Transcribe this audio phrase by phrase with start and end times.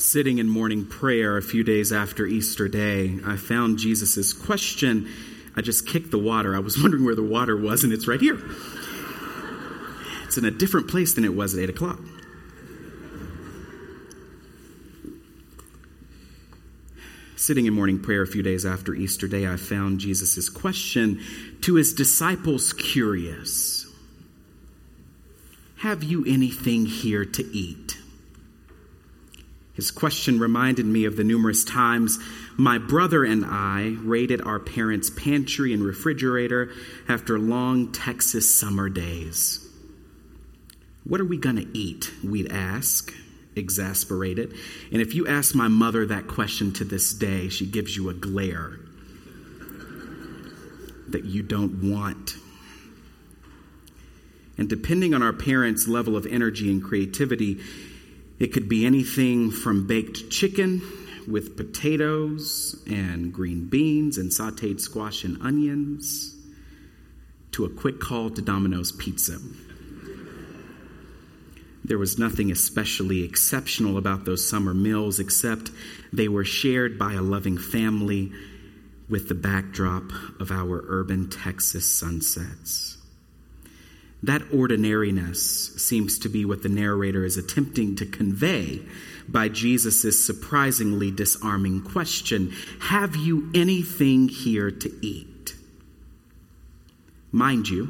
[0.00, 5.06] Sitting in morning prayer a few days after Easter Day, I found Jesus' question.
[5.54, 6.56] I just kicked the water.
[6.56, 8.38] I was wondering where the water was, and it's right here.
[10.24, 12.00] It's in a different place than it was at 8 o'clock.
[17.36, 21.20] Sitting in morning prayer a few days after Easter Day, I found Jesus' question
[21.60, 23.86] to his disciples curious
[25.80, 27.89] Have you anything here to eat?
[29.80, 32.18] His question reminded me of the numerous times
[32.58, 36.70] my brother and I raided our parents' pantry and refrigerator
[37.08, 39.66] after long Texas summer days.
[41.04, 42.10] What are we going to eat?
[42.22, 43.14] We'd ask,
[43.56, 44.54] exasperated.
[44.92, 48.14] And if you ask my mother that question to this day, she gives you a
[48.14, 48.80] glare
[51.08, 52.34] that you don't want.
[54.58, 57.60] And depending on our parents' level of energy and creativity,
[58.40, 60.82] it could be anything from baked chicken
[61.28, 66.34] with potatoes and green beans and sauteed squash and onions
[67.52, 69.38] to a quick call to Domino's Pizza.
[71.84, 75.70] There was nothing especially exceptional about those summer meals except
[76.12, 78.32] they were shared by a loving family
[79.08, 82.96] with the backdrop of our urban Texas sunsets.
[84.22, 88.82] That ordinariness seems to be what the narrator is attempting to convey
[89.28, 95.54] by Jesus' surprisingly disarming question Have you anything here to eat?
[97.32, 97.88] Mind you,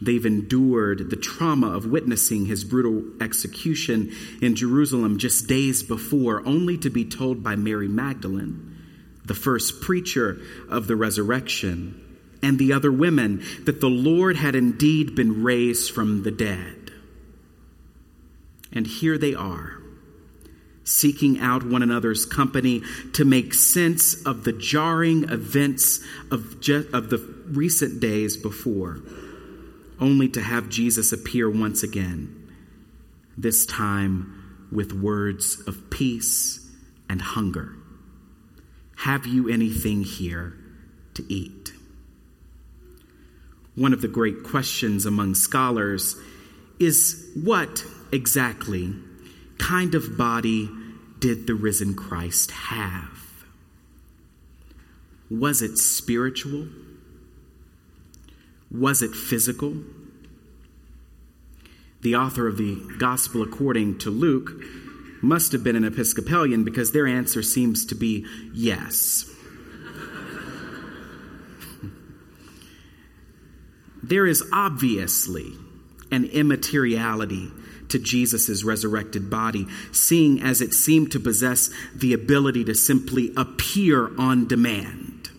[0.00, 6.78] they've endured the trauma of witnessing his brutal execution in Jerusalem just days before, only
[6.78, 8.76] to be told by Mary Magdalene,
[9.24, 12.09] the first preacher of the resurrection
[12.42, 16.90] and the other women that the Lord had indeed been raised from the dead.
[18.72, 19.78] And here they are,
[20.84, 22.82] seeking out one another's company
[23.14, 27.18] to make sense of the jarring events of, je- of the
[27.48, 29.00] recent days before,
[29.98, 32.36] only to have Jesus appear once again,
[33.36, 36.70] this time with words of peace
[37.08, 37.74] and hunger.
[38.98, 40.54] Have you anything here
[41.14, 41.69] to eat?
[43.74, 46.16] One of the great questions among scholars
[46.78, 48.94] is what exactly
[49.58, 50.68] kind of body
[51.18, 53.44] did the risen Christ have?
[55.30, 56.66] Was it spiritual?
[58.70, 59.76] Was it physical?
[62.00, 64.52] The author of the Gospel according to Luke
[65.22, 69.30] must have been an Episcopalian because their answer seems to be yes.
[74.10, 75.52] There is obviously
[76.10, 77.52] an immateriality
[77.90, 84.10] to Jesus' resurrected body, seeing as it seemed to possess the ability to simply appear
[84.18, 85.30] on demand.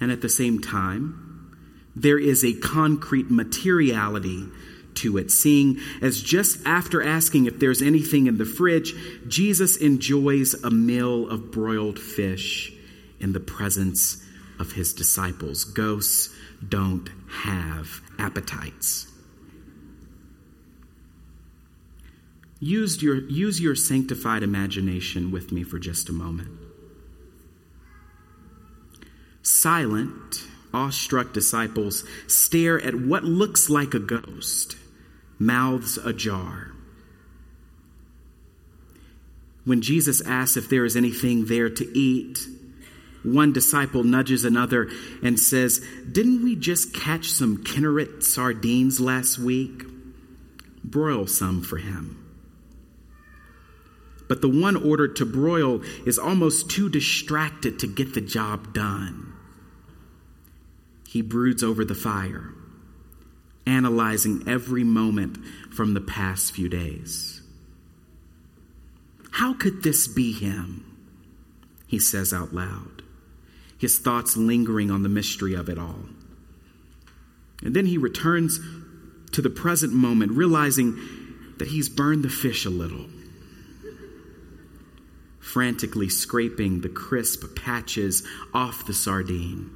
[0.00, 1.56] And at the same time,
[1.94, 4.48] there is a concrete materiality
[4.94, 8.92] to it, seeing as just after asking if there's anything in the fridge,
[9.28, 12.72] Jesus enjoys a meal of broiled fish
[13.20, 14.24] in the presence
[14.60, 15.64] of his disciples.
[15.64, 16.28] Ghosts
[16.68, 17.08] don't
[17.44, 19.06] have appetites.
[22.60, 26.50] Use your, use your sanctified imagination with me for just a moment.
[29.42, 34.76] Silent, awestruck disciples stare at what looks like a ghost,
[35.38, 36.72] mouths ajar.
[39.64, 42.46] When Jesus asks if there is anything there to eat,
[43.22, 44.88] one disciple nudges another
[45.22, 49.84] and says, Didn't we just catch some Kinneret sardines last week?
[50.82, 52.16] Broil some for him.
[54.28, 59.32] But the one ordered to broil is almost too distracted to get the job done.
[61.08, 62.54] He broods over the fire,
[63.66, 65.38] analyzing every moment
[65.74, 67.42] from the past few days.
[69.32, 70.86] How could this be him?
[71.88, 73.02] He says out loud
[73.80, 76.04] his thoughts lingering on the mystery of it all.
[77.62, 78.60] And then he returns
[79.32, 80.98] to the present moment, realizing
[81.56, 83.06] that he's burned the fish a little,
[85.40, 89.70] frantically scraping the crisp patches off the sardine.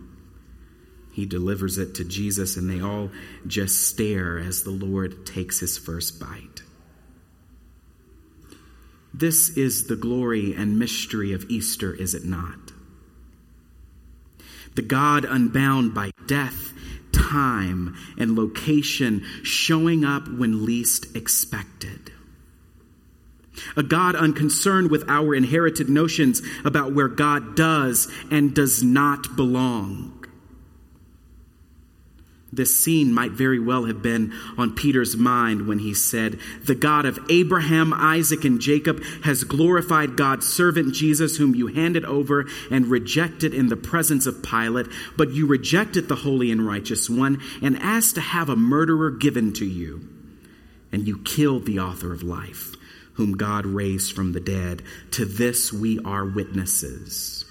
[1.12, 3.10] He delivers it to Jesus, and they all
[3.46, 6.62] just stare as the Lord takes his first bite.
[9.14, 12.73] This is the glory and mystery of Easter, is it not?
[14.74, 16.72] The God unbound by death,
[17.12, 22.10] time, and location showing up when least expected.
[23.76, 30.13] a God unconcerned with our inherited notions about where God does and does not belong.
[32.54, 37.04] This scene might very well have been on Peter's mind when he said, The God
[37.04, 42.86] of Abraham, Isaac, and Jacob has glorified God's servant Jesus, whom you handed over and
[42.86, 44.86] rejected in the presence of Pilate.
[45.16, 49.52] But you rejected the holy and righteous one and asked to have a murderer given
[49.54, 50.08] to you.
[50.92, 52.76] And you killed the author of life,
[53.14, 54.82] whom God raised from the dead.
[55.12, 57.44] To this we are witnesses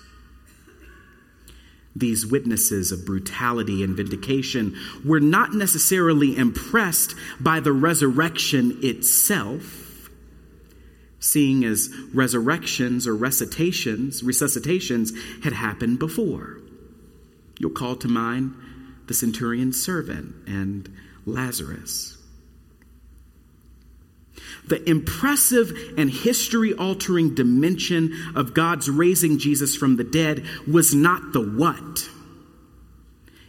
[1.96, 4.76] these witnesses of brutality and vindication
[5.06, 10.10] were not necessarily impressed by the resurrection itself,
[11.20, 15.12] seeing as resurrections or recitations, resuscitations
[15.44, 16.60] had happened before.
[17.60, 18.56] You'll call to mind
[19.08, 20.92] the centurion's servant and
[21.26, 22.13] Lazarus.
[24.68, 31.34] The impressive and history altering dimension of God's raising Jesus from the dead was not
[31.34, 32.10] the what,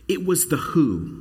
[0.08, 1.20] it was the who.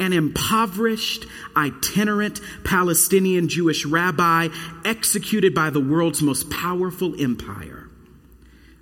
[0.00, 1.26] An impoverished,
[1.56, 4.48] itinerant Palestinian Jewish rabbi
[4.84, 7.88] executed by the world's most powerful empire,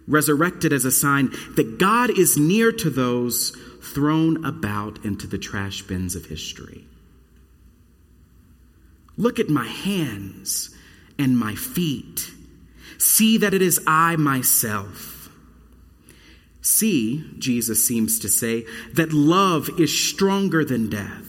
[0.07, 5.83] resurrected as a sign that God is near to those thrown about into the trash
[5.83, 6.87] bins of history.
[9.17, 10.75] Look at my hands
[11.19, 12.31] and my feet.
[12.99, 15.31] See that it is I myself.
[16.61, 21.23] See, Jesus seems to say, that love is stronger than death.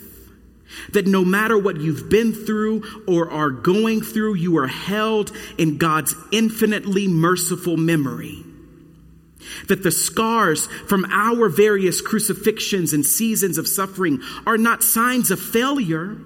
[0.94, 5.78] That no matter what you've been through or are going through, you are held in
[5.78, 8.44] God's infinitely merciful memory.
[9.68, 15.40] That the scars from our various crucifixions and seasons of suffering are not signs of
[15.40, 16.18] failure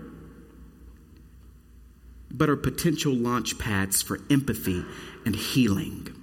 [2.34, 4.84] but are potential launch pads for empathy
[5.26, 6.16] and healing.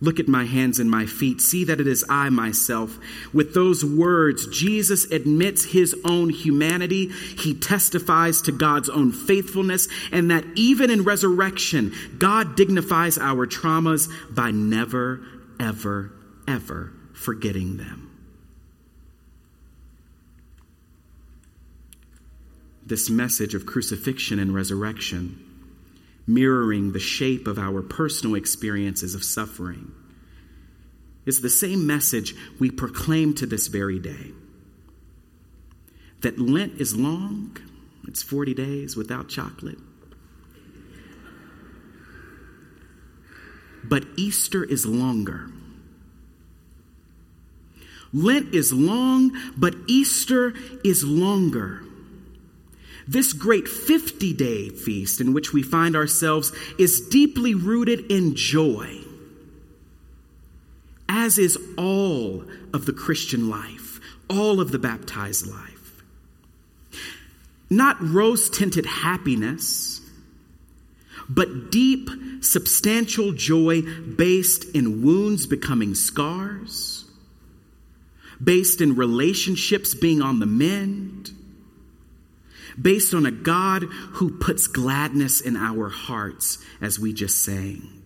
[0.00, 1.40] Look at my hands and my feet.
[1.40, 2.98] See that it is I myself.
[3.32, 7.08] With those words, Jesus admits his own humanity.
[7.08, 14.10] He testifies to God's own faithfulness, and that even in resurrection, God dignifies our traumas
[14.34, 15.20] by never,
[15.58, 16.12] ever,
[16.46, 18.13] ever forgetting them.
[22.86, 25.38] This message of crucifixion and resurrection,
[26.26, 29.92] mirroring the shape of our personal experiences of suffering,
[31.26, 34.32] is the same message we proclaim to this very day.
[36.20, 37.56] That Lent is long,
[38.06, 39.78] it's 40 days without chocolate.
[43.82, 45.50] But Easter is longer.
[48.12, 50.54] Lent is long, but Easter
[50.84, 51.82] is longer.
[53.06, 59.00] This great 50 day feast in which we find ourselves is deeply rooted in joy,
[61.08, 66.02] as is all of the Christian life, all of the baptized life.
[67.68, 70.00] Not rose tinted happiness,
[71.28, 72.08] but deep,
[72.40, 77.04] substantial joy based in wounds becoming scars,
[78.42, 81.32] based in relationships being on the mend
[82.80, 88.02] based on a God who puts gladness in our hearts, as we just sang.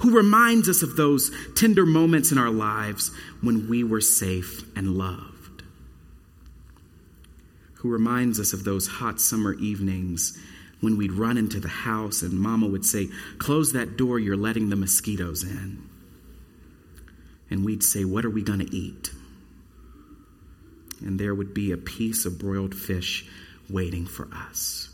[0.00, 4.98] Who reminds us of those tender moments in our lives when we were safe and
[4.98, 5.62] loved.
[7.74, 10.36] Who reminds us of those hot summer evenings
[10.80, 14.68] when we'd run into the house and mama would say, Close that door, you're letting
[14.68, 15.88] the mosquitoes in.
[17.48, 19.10] And we'd say, What are we going to eat?
[21.04, 23.28] And there would be a piece of broiled fish
[23.68, 24.91] waiting for us.